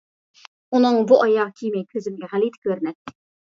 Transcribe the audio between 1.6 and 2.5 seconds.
كىيىمى كۆزۈمگە